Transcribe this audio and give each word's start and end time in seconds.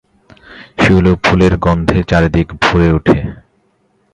শিউলি 0.81 1.13
ফুলের 1.23 1.53
গন্ধে 1.57 1.99
চারিদিক 2.09 2.47
ভরে 2.63 2.87
উঠে। 2.97 3.17